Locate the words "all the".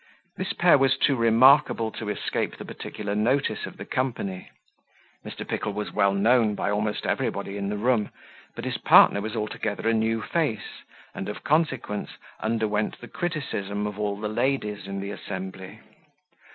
13.99-14.27